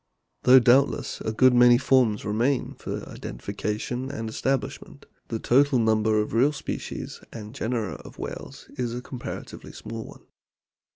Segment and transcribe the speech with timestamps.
[0.41, 6.33] Though doubtless a good many forms remain for identification and establishment, the total number of
[6.33, 10.23] real species and genera of whales is a comparatively small one.